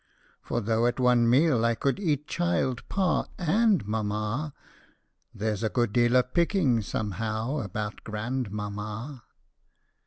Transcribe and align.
For 0.41 0.61
though 0.61 0.87
at 0.87 0.99
one 0.99 1.29
meal 1.29 1.63
I 1.63 1.75
could 1.75 1.99
eat 1.99 2.27
child, 2.27 2.81
pa, 2.89 3.27
and 3.37 3.85
mamma, 3.87 4.51
There 5.31 5.55
's 5.55 5.61
a 5.61 5.69
good 5.69 5.93
deal 5.93 6.15
of 6.15 6.33
picking 6.33 6.81
somehow 6.81 7.59
about 7.59 8.03
grandmamma 8.03 9.21